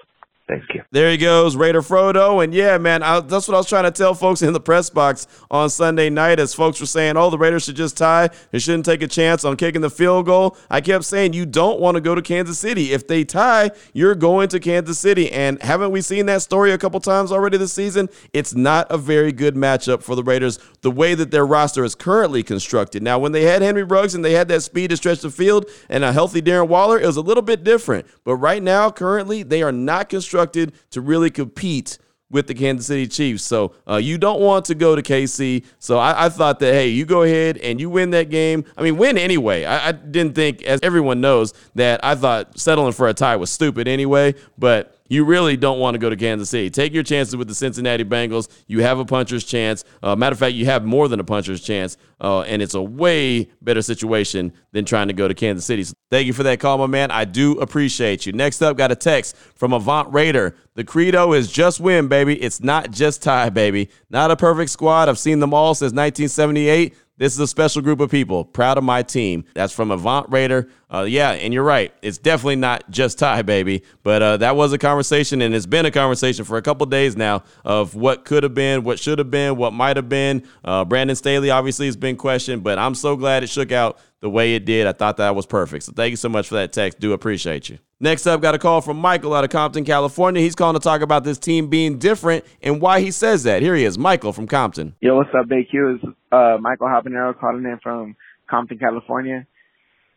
[0.50, 0.82] Thanks, Q.
[0.90, 2.44] There he goes, Raider Frodo.
[2.44, 4.90] And yeah, man, I, that's what I was trying to tell folks in the press
[4.90, 8.32] box on Sunday night as folks were saying, oh, the Raiders should just tie.
[8.50, 10.58] They shouldn't take a chance on kicking the field goal.
[10.68, 12.94] I kept saying, you don't want to go to Kansas City.
[12.94, 15.32] If they tie, you're going to Kansas City.
[15.32, 18.10] And haven't we seen that story a couple times already this season?
[18.34, 21.94] It's not a very good matchup for the Raiders the way that their roster is
[21.94, 23.04] currently constructed.
[23.04, 25.68] Now, when they had Henry Ruggs and they had that speed to stretch the field
[25.90, 28.08] and a healthy Darren Waller, it was a little bit different.
[28.24, 31.98] But right now, currently, they are not constructed to really compete
[32.32, 33.44] with the Kansas City Chiefs.
[33.44, 35.66] So uh, you don't want to go to KC.
[35.80, 38.66] So I, I, thought that, hey, you go ahead and you win that game.
[38.78, 39.66] I mean, win anyway.
[39.66, 43.50] I, I, didn't think, as everyone knows, that I thought settling for a tie was
[43.50, 44.36] stupid anyway.
[44.58, 46.70] But you really don't want to go to Kansas City.
[46.70, 48.48] Take your chances with the Cincinnati Bengals.
[48.68, 49.84] You have a puncher's chance.
[50.02, 52.82] Uh, matter of fact, you have more than a puncher's chance, uh, and it's a
[52.82, 55.84] way better situation than trying to go to Kansas City.
[55.84, 57.12] So thank you for that call, my man.
[57.12, 58.32] I do appreciate you.
[58.32, 60.56] Next up, got a text from Avant Raider.
[60.76, 62.42] The credo is just win, baby.
[62.42, 63.90] It's not just tie, baby.
[64.10, 65.10] Not a perfect squad.
[65.10, 66.96] I've seen them all since 1978.
[67.20, 68.46] This is a special group of people.
[68.46, 69.44] Proud of my team.
[69.54, 70.70] That's from Avant Raider.
[70.92, 71.94] Uh, yeah, and you're right.
[72.02, 73.84] It's definitely not just tie, baby.
[74.04, 77.18] But uh, that was a conversation, and it's been a conversation for a couple days
[77.18, 80.48] now of what could have been, what should have been, what might have been.
[80.64, 84.30] Uh, Brandon Staley obviously has been questioned, but I'm so glad it shook out the
[84.30, 84.88] way it did.
[84.88, 85.84] I thought that was perfect.
[85.84, 87.02] So thank you so much for that text.
[87.02, 87.80] Do appreciate you.
[88.00, 90.42] Next up, got a call from Michael out of Compton, California.
[90.42, 93.62] He's calling to talk about this team being different and why he says that.
[93.62, 94.96] Here he is, Michael from Compton.
[95.02, 96.00] Yo, what's up, Big Q?
[96.02, 98.16] It's uh, Michael Habanero calling in from
[98.50, 99.46] Compton, California.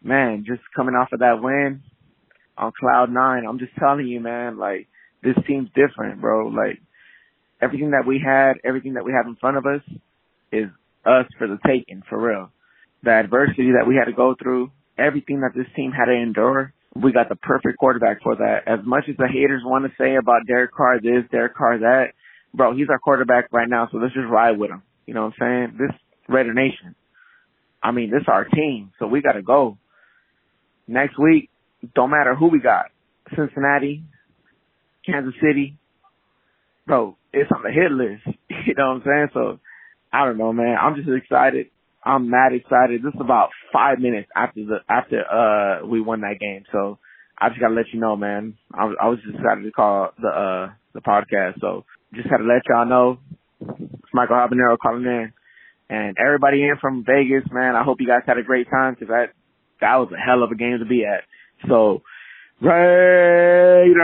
[0.02, 1.82] Man, just coming off of that win
[2.58, 4.88] on cloud nine, I'm just telling you, man, like
[5.22, 6.48] this team's different, bro.
[6.48, 6.80] Like
[7.60, 9.82] everything that we had, everything that we have in front of us
[10.50, 10.68] is
[11.04, 12.50] us for the taking, for real.
[13.04, 16.72] The adversity that we had to go through, everything that this team had to endure
[16.94, 18.62] we got the perfect quarterback for that.
[18.66, 22.12] As much as the haters want to say about Derek Carr this, Derek Carr that,
[22.52, 24.82] bro, he's our quarterback right now, so let's just ride with him.
[25.06, 25.78] You know what I'm saying?
[25.78, 25.96] This
[26.28, 26.94] Raider Nation.
[27.82, 29.76] I mean, this is our team, so we got to go.
[30.86, 31.50] Next week,
[31.94, 32.86] don't matter who we got.
[33.36, 34.04] Cincinnati,
[35.04, 35.76] Kansas City,
[36.86, 38.22] bro, it's on the hit list.
[38.64, 39.28] You know what I'm saying?
[39.34, 39.60] So,
[40.12, 40.76] I don't know, man.
[40.80, 41.66] I'm just excited.
[42.04, 43.02] I'm mad excited.
[43.02, 46.64] This is about five minutes after the after uh we won that game.
[46.70, 46.98] So
[47.38, 48.56] I just gotta let you know, man.
[48.72, 51.60] I, I was just excited to call the uh the podcast.
[51.60, 51.84] So
[52.14, 53.18] just had to let y'all know.
[54.12, 55.32] Michael Habanero calling in.
[55.88, 59.08] And everybody in from Vegas, man, I hope you guys had a great time because
[59.08, 59.32] that
[59.80, 61.24] that was a hell of a game to be at.
[61.68, 62.02] So
[62.62, 63.98] Raiders.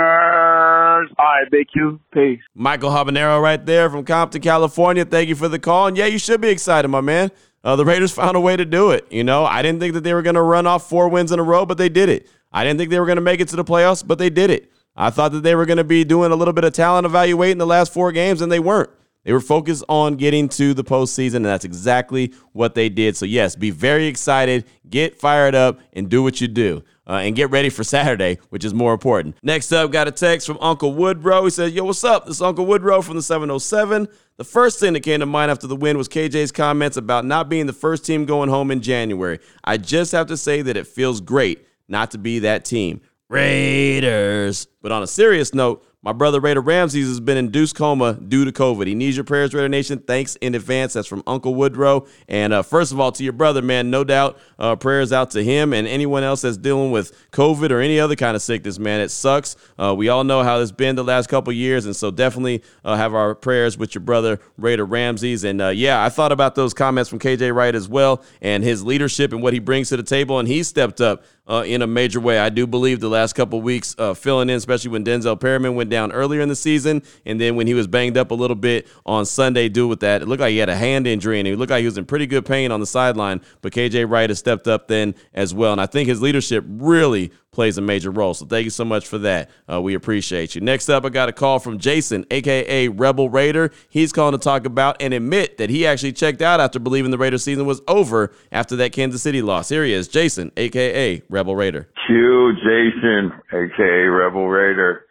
[1.18, 2.00] All right, Big Q.
[2.12, 2.40] Peace.
[2.54, 5.04] Michael Habanero right there from Compton, California.
[5.04, 5.86] Thank you for the call.
[5.86, 7.30] And yeah, you should be excited, my man.
[7.62, 9.06] Uh, the Raiders found a way to do it.
[9.10, 11.38] You know, I didn't think that they were going to run off four wins in
[11.38, 12.28] a row, but they did it.
[12.52, 14.50] I didn't think they were going to make it to the playoffs, but they did
[14.50, 14.72] it.
[14.96, 17.58] I thought that they were going to be doing a little bit of talent evaluating
[17.58, 18.90] the last four games, and they weren't.
[19.24, 23.16] They were focused on getting to the postseason, and that's exactly what they did.
[23.16, 26.82] So, yes, be very excited, get fired up, and do what you do.
[27.06, 29.36] Uh, and get ready for Saturday, which is more important.
[29.42, 31.44] Next up, got a text from Uncle Woodrow.
[31.44, 32.26] He says, Yo, what's up?
[32.26, 34.08] This is Uncle Woodrow from the 707.
[34.36, 37.48] The first thing that came to mind after the win was KJ's comments about not
[37.48, 39.40] being the first team going home in January.
[39.64, 43.00] I just have to say that it feels great not to be that team.
[43.28, 44.66] Raiders.
[44.80, 48.52] But on a serious note, my brother Raider Ramses has been induced coma due to
[48.52, 48.86] COVID.
[48.86, 49.98] He needs your prayers, Raider Nation.
[49.98, 50.92] Thanks in advance.
[50.92, 52.06] That's from Uncle Woodrow.
[52.28, 55.42] And uh, first of all, to your brother, man, no doubt uh, prayers out to
[55.42, 59.00] him and anyone else that's dealing with COVID or any other kind of sickness, man.
[59.00, 59.56] It sucks.
[59.76, 61.84] Uh, we all know how it's been the last couple years.
[61.84, 65.42] And so definitely uh, have our prayers with your brother, Raider Ramses.
[65.42, 68.84] And uh, yeah, I thought about those comments from KJ Wright as well and his
[68.84, 70.38] leadership and what he brings to the table.
[70.38, 72.38] And he stepped up uh, in a major way.
[72.38, 75.90] I do believe the last couple weeks uh, filling in, especially when Denzel Perryman went
[75.90, 78.86] down earlier in the season, and then when he was banged up a little bit
[79.06, 81.56] on Sunday, due with that, it looked like he had a hand injury, and it
[81.56, 83.40] looked like he was in pretty good pain on the sideline.
[83.62, 87.32] But KJ Wright has stepped up then as well, and I think his leadership really
[87.58, 88.34] plays a major role.
[88.34, 89.50] So thank you so much for that.
[89.68, 90.60] Uh, we appreciate you.
[90.60, 93.72] Next up, I got a call from Jason, aka Rebel Raider.
[93.88, 97.18] He's calling to talk about and admit that he actually checked out after believing the
[97.18, 99.70] Raider season was over after that Kansas City loss.
[99.70, 101.88] Here he is, Jason, aka Rebel Raider.
[102.06, 105.06] Q, Jason, aka Rebel Raider.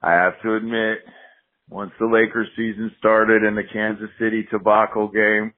[0.00, 1.00] I have to admit,
[1.68, 5.52] once the Lakers season started and the Kansas City tobacco game,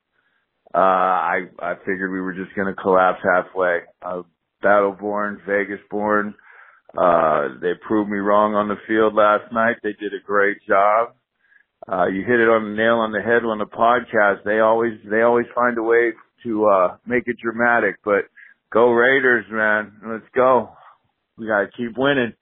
[0.75, 3.83] uh, I I figured we were just going to collapse halfway.
[4.03, 4.23] Uh,
[4.67, 6.35] Battleborn, Vegas born.
[6.97, 9.77] Uh, they proved me wrong on the field last night.
[9.83, 11.15] They did a great job.
[11.87, 14.45] Uh, you hit it on the nail on the head on the podcast.
[14.45, 18.25] They always, they always find a way to, uh, make it dramatic, but
[18.73, 19.93] go Raiders, man.
[20.05, 20.71] Let's go.
[21.39, 22.33] We gotta keep winning.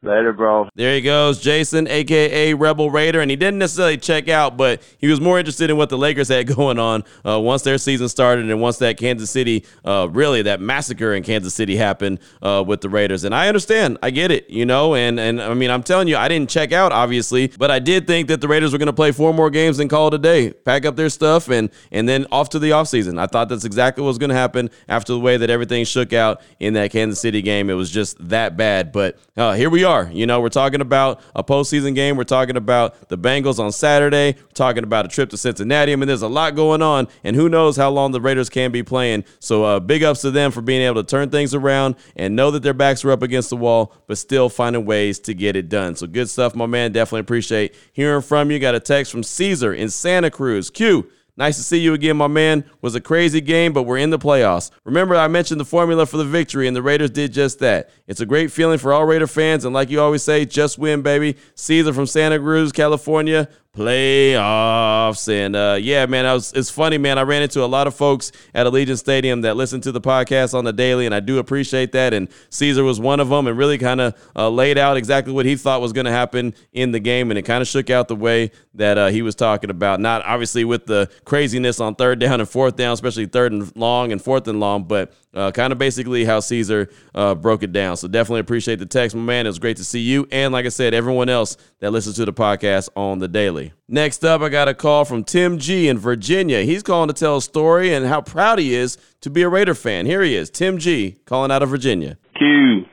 [0.00, 0.68] Later, bro.
[0.76, 5.08] There he goes, Jason, aka Rebel Raider, and he didn't necessarily check out, but he
[5.08, 8.48] was more interested in what the Lakers had going on uh, once their season started
[8.48, 12.80] and once that Kansas City, uh, really that massacre in Kansas City happened uh, with
[12.80, 13.24] the Raiders.
[13.24, 16.16] And I understand, I get it, you know, and and I mean I'm telling you,
[16.16, 18.92] I didn't check out obviously, but I did think that the Raiders were going to
[18.92, 22.08] play four more games and call it a day, pack up their stuff, and and
[22.08, 23.18] then off to the offseason.
[23.18, 26.12] I thought that's exactly what was going to happen after the way that everything shook
[26.12, 27.68] out in that Kansas City game.
[27.68, 29.87] It was just that bad, but uh, here we are.
[29.88, 32.16] You know, we're talking about a postseason game.
[32.16, 34.34] We're talking about the Bengals on Saturday.
[34.38, 35.92] We're talking about a trip to Cincinnati.
[35.92, 38.70] I mean, there's a lot going on, and who knows how long the Raiders can
[38.70, 39.24] be playing.
[39.38, 42.50] So, uh, big ups to them for being able to turn things around and know
[42.50, 45.70] that their backs were up against the wall, but still finding ways to get it
[45.70, 45.96] done.
[45.96, 46.92] So, good stuff, my man.
[46.92, 48.58] Definitely appreciate hearing from you.
[48.58, 50.68] Got a text from Caesar in Santa Cruz.
[50.68, 51.10] Q.
[51.38, 52.64] Nice to see you again, my man.
[52.82, 54.72] Was a crazy game, but we're in the playoffs.
[54.82, 57.90] Remember, I mentioned the formula for the victory, and the Raiders did just that.
[58.08, 61.00] It's a great feeling for all Raider fans, and like you always say, just win,
[61.00, 61.36] baby.
[61.54, 65.28] Caesar from Santa Cruz, California playoffs.
[65.32, 67.18] And uh, yeah, man, I was, it's funny, man.
[67.18, 70.54] I ran into a lot of folks at Allegiant Stadium that listen to the podcast
[70.54, 72.12] on the daily, and I do appreciate that.
[72.14, 75.46] And Caesar was one of them and really kind of uh, laid out exactly what
[75.46, 77.30] he thought was going to happen in the game.
[77.30, 80.00] And it kind of shook out the way that uh, he was talking about.
[80.00, 84.12] Not obviously with the craziness on third down and fourth down, especially third and long
[84.12, 87.96] and fourth and long, but uh, kind of basically how Caesar uh, broke it down.
[87.96, 89.46] So definitely appreciate the text, my man.
[89.46, 90.26] It was great to see you.
[90.30, 93.72] And like I said, everyone else that listens to the podcast on the daily.
[93.88, 96.62] Next up, I got a call from Tim G in Virginia.
[96.62, 99.74] He's calling to tell a story and how proud he is to be a Raider
[99.74, 100.06] fan.
[100.06, 102.18] Here he is, Tim G, calling out of Virginia.
[102.36, 102.84] Q,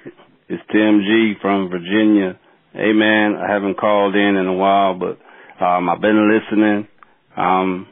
[0.50, 2.40] it's Tim G from Virginia.
[2.74, 5.18] Hey man, I haven't called in in a while, but
[5.64, 6.88] um, I've been listening.
[7.38, 7.88] Um,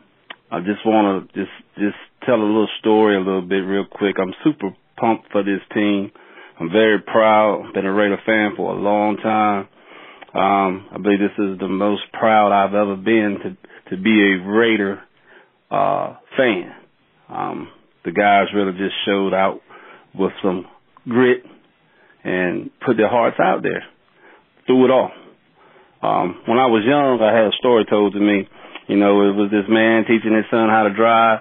[0.51, 4.15] I just want to just just tell a little story a little bit real quick.
[4.19, 6.12] I'm super pumped for this team.
[6.59, 7.73] I'm very proud.
[7.73, 9.67] Been a Raider fan for a long time.
[10.33, 13.57] Um, I believe this is the most proud I've ever been to
[13.95, 15.01] to be a Raider
[15.69, 16.71] uh, fan.
[17.29, 17.69] Um,
[18.05, 19.62] the guys really just showed out
[20.15, 20.65] with some
[21.07, 21.43] grit
[22.23, 23.83] and put their hearts out there
[24.65, 25.12] through it all.
[26.01, 28.47] Um, when I was young, I had a story told to me.
[28.88, 31.39] You know, it was this man teaching his son how to drive.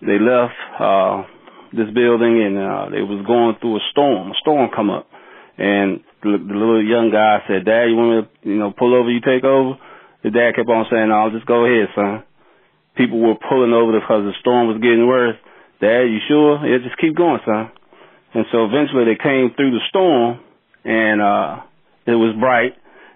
[0.00, 1.24] They left uh,
[1.72, 4.30] this building and uh, they was going through a storm.
[4.30, 5.08] A storm come up,
[5.56, 8.94] and the, the little young guy said, Dad, you want me to, you know, pull
[8.94, 9.78] over, you take over?
[10.24, 12.24] The dad kept on saying, "I'll just go ahead, son.
[12.96, 15.36] people were pulling over because the storm was getting worse.
[15.80, 16.64] Dad, you sure?
[16.66, 17.70] Yeah, just keep going, son.
[18.34, 20.40] And so eventually they came through the storm
[20.84, 21.62] and uh
[22.06, 22.72] it was bright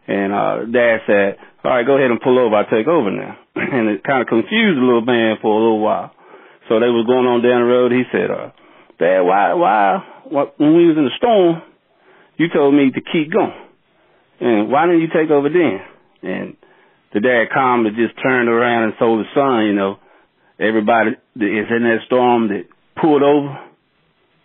[0.07, 3.37] and uh dad said, All right, go ahead and pull over, I'll take over now
[3.57, 6.13] and it kinda confused the little man for a little while.
[6.71, 8.55] So they was going on down the road, he said, uh,
[9.03, 11.67] Dad, why why when we was in the storm
[12.41, 13.53] you told me to keep going.
[14.41, 15.77] And why didn't you take over then?
[16.23, 16.57] And
[17.13, 19.99] the dad calmly just turned around and told his son, you know,
[20.59, 22.65] everybody that is in that storm that
[22.97, 23.61] pulled over,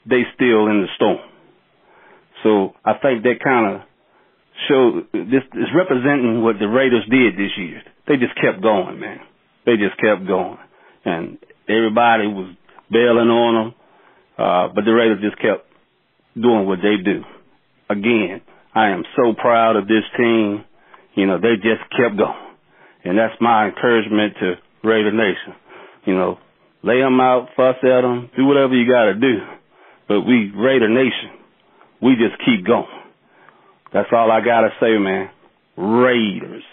[0.06, 1.24] they still in the storm.
[2.44, 3.82] So I think that kind of
[4.68, 7.82] showed this is representing what the Raiders did this year.
[8.10, 9.20] They just kept going, man.
[9.66, 10.58] They just kept going,
[11.06, 12.56] and everybody was
[12.92, 13.74] bailing on them,
[14.38, 15.68] uh, but the Raiders just kept
[16.36, 17.24] doing what they do.
[17.90, 18.42] Again,
[18.74, 20.66] I am so proud of this team.
[21.16, 22.46] You know, they just kept going.
[23.04, 25.56] And that's my encouragement to Raider Nation.
[26.06, 26.38] You know,
[26.84, 29.38] lay them out, fuss at them, do whatever you got to do.
[30.08, 31.32] But we, Raider Nation,
[32.02, 32.86] we just keep going.
[33.94, 35.30] That's all I got to say, man.
[35.78, 36.64] Raiders.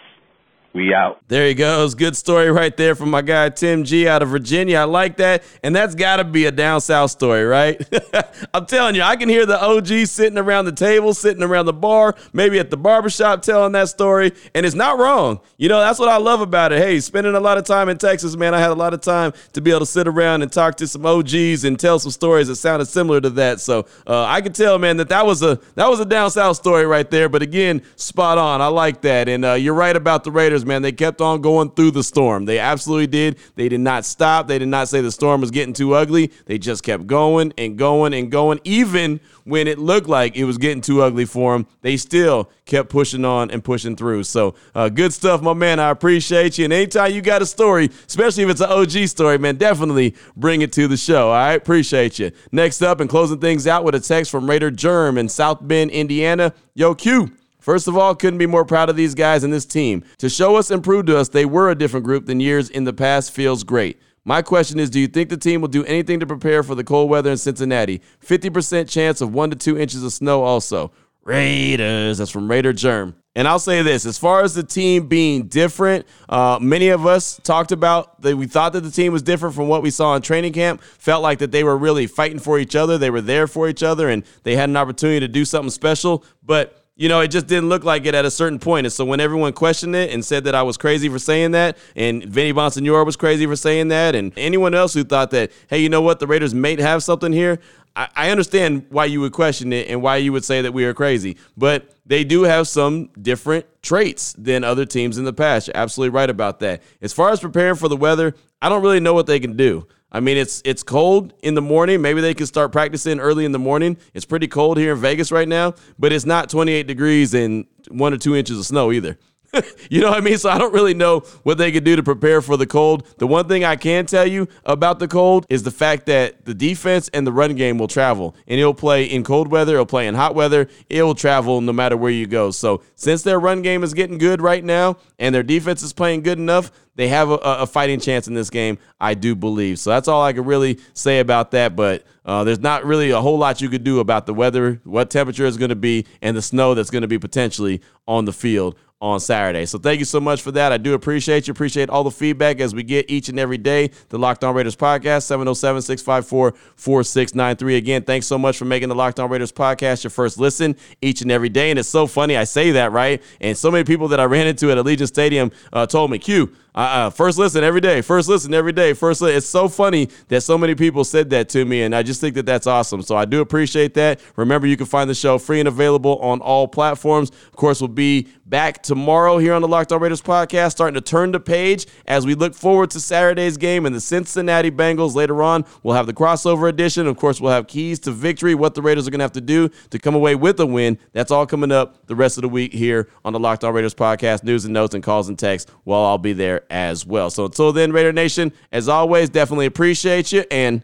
[0.75, 1.21] We out.
[1.29, 1.95] There he goes.
[1.95, 4.79] Good story right there from my guy Tim G out of Virginia.
[4.79, 5.43] I like that.
[5.63, 7.79] And that's got to be a down south story, right?
[8.55, 11.75] I'm telling you, I can hear the OG sitting around the table, sitting around the
[11.75, 14.33] bar, maybe at the barbershop telling that story.
[14.55, 15.41] And it's not wrong.
[15.59, 16.79] You know, that's what I love about it.
[16.79, 19.35] Hey, spending a lot of time in Texas, man, I had a lot of time
[19.53, 22.49] to be able to sit around and talk to some OGs and tell some stories
[22.49, 23.61] that sounded similar to that.
[23.61, 26.57] So uh, I could tell, man, that that was a that was a down south
[26.57, 27.29] story right there.
[27.29, 28.63] But again, spot on.
[28.63, 29.29] I like that.
[29.29, 30.83] And uh, you're right about the Raiders man.
[30.83, 32.45] They kept on going through the storm.
[32.45, 33.39] They absolutely did.
[33.55, 34.49] They did not stop.
[34.49, 36.33] They did not say the storm was getting too ugly.
[36.47, 38.61] They just kept going and going and going.
[38.65, 42.89] Even when it looked like it was getting too ugly for them, they still kept
[42.89, 44.25] pushing on and pushing through.
[44.25, 45.81] So uh, good stuff, my man.
[45.81, 46.65] I appreciate you.
[46.65, 50.63] And anytime you got a story, especially if it's an OG story, man, definitely bring
[50.63, 51.29] it to the show.
[51.29, 52.33] All right, appreciate you.
[52.51, 55.91] Next up and closing things out with a text from Raider Germ in South Bend,
[55.91, 56.55] Indiana.
[56.75, 57.33] Yo, Q.
[57.63, 60.03] First of all, couldn't be more proud of these guys and this team.
[60.19, 62.83] To show us and prove to us they were a different group than years in
[62.83, 64.01] the past feels great.
[64.25, 66.83] My question is Do you think the team will do anything to prepare for the
[66.83, 68.03] cold weather in Cincinnati?
[68.21, 70.91] 50% chance of one to two inches of snow also.
[71.23, 72.19] Raiders.
[72.19, 73.15] That's from Raider Germ.
[73.37, 77.41] And I'll say this as far as the team being different, uh, many of us
[77.45, 80.23] talked about that we thought that the team was different from what we saw in
[80.23, 82.99] training camp, felt like that they were really fighting for each other.
[82.99, 86.25] They were there for each other and they had an opportunity to do something special.
[86.43, 88.87] But you know, it just didn't look like it at a certain point.
[88.87, 91.79] And so when everyone questioned it and said that I was crazy for saying that,
[91.97, 95.79] and Vinny Bonsignore was crazy for saying that, and anyone else who thought that, hey,
[95.79, 97.59] you know what, the Raiders may have something here,
[97.97, 100.85] I, I understand why you would question it and why you would say that we
[100.85, 101.39] are crazy.
[101.57, 105.69] But they do have some different traits than other teams in the past.
[105.69, 106.83] You're absolutely right about that.
[107.01, 109.87] As far as preparing for the weather, I don't really know what they can do.
[110.15, 112.03] I mean, it's it's cold in the morning.
[112.03, 113.97] Maybe they can start practicing early in the morning.
[114.13, 118.13] It's pretty cold here in Vegas right now, but it's not 28 degrees and one
[118.13, 119.19] or two inches of snow either.
[119.91, 120.39] you know what I mean?
[120.39, 123.07] So I don't really know what they could do to prepare for the cold.
[123.19, 126.55] The one thing I can tell you about the cold is the fact that the
[126.55, 128.35] defense and the run game will travel.
[128.47, 131.97] And it'll play in cold weather, it'll play in hot weather, it'll travel no matter
[131.97, 132.51] where you go.
[132.51, 136.23] So since their run game is getting good right now and their defense is playing
[136.23, 139.79] good enough, they have a, a fighting chance in this game, I do believe.
[139.79, 141.75] So that's all I can really say about that.
[141.75, 145.11] But uh, there's not really a whole lot you could do about the weather, what
[145.11, 148.33] temperature is going to be, and the snow that's going to be potentially on the
[148.33, 149.67] field on Saturday.
[149.67, 150.71] So thank you so much for that.
[150.71, 151.51] I do appreciate you.
[151.53, 153.91] Appreciate all the feedback as we get each and every day.
[154.11, 157.77] The Locked On Raiders podcast, 707 654 4693.
[157.77, 161.21] Again, thanks so much for making the Locked On Raiders podcast your first listen each
[161.21, 161.71] and every day.
[161.71, 162.37] And it's so funny.
[162.37, 163.21] I say that, right?
[163.41, 166.55] And so many people that I ran into at Allegiant Stadium uh, told me, Q,
[166.75, 168.01] uh, uh, first listen every day.
[168.01, 168.93] First listen every day.
[168.95, 172.21] First, it's so funny that so many people said that to me, and I just
[172.21, 173.03] think that that's awesome.
[173.03, 174.21] So I do appreciate that.
[174.37, 177.31] Remember, you can find the show free and available on all platforms.
[177.31, 181.01] Of course, we'll be back tomorrow here on the Locked On Raiders podcast, starting to
[181.01, 185.15] turn the page as we look forward to Saturday's game and the Cincinnati Bengals.
[185.15, 187.07] Later on, we'll have the crossover edition.
[187.07, 189.41] Of course, we'll have keys to victory, what the Raiders are going to have to
[189.41, 190.99] do to come away with a win.
[191.13, 193.95] That's all coming up the rest of the week here on the Locked On Raiders
[193.95, 194.45] podcast.
[194.45, 195.71] News and notes and calls and texts.
[195.85, 196.33] Well, I'll be
[196.71, 197.31] as well.
[197.31, 200.83] So until then, Raider Nation, as always, definitely appreciate you and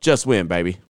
[0.00, 0.78] just win, baby.